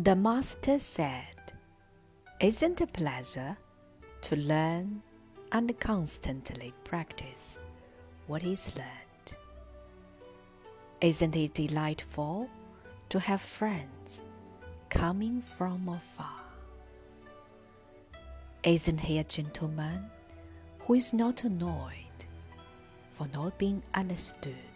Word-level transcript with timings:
The 0.00 0.14
Master 0.14 0.78
said, 0.78 1.34
Isn't 2.38 2.80
it 2.80 2.84
a 2.84 2.86
pleasure 2.86 3.58
to 4.20 4.36
learn 4.36 5.02
and 5.50 5.80
constantly 5.80 6.72
practice 6.84 7.58
what 8.28 8.44
is 8.44 8.76
learned? 8.76 9.36
Isn't 11.00 11.34
it 11.34 11.54
delightful 11.54 12.48
to 13.08 13.18
have 13.18 13.40
friends 13.40 14.22
coming 14.88 15.42
from 15.42 15.88
afar? 15.88 16.44
Isn't 18.62 19.00
he 19.00 19.18
a 19.18 19.24
gentleman 19.24 20.04
who 20.78 20.94
is 20.94 21.12
not 21.12 21.42
annoyed 21.42 22.24
for 23.10 23.26
not 23.34 23.58
being 23.58 23.82
understood? 23.94 24.67